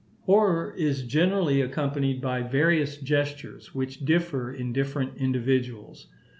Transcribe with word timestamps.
Horror 0.21 0.73
is 0.75 1.03
generally 1.03 1.61
accompanied 1.61 2.21
by 2.21 2.41
various 2.41 2.97
gestures, 2.97 3.75
which 3.75 4.03
differ 4.03 4.51
in 4.51 4.73
different 4.73 5.15
individuals. 5.17 6.07